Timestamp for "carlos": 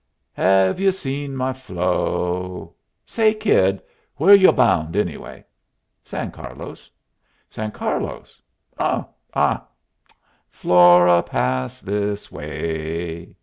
6.31-6.89, 7.69-8.41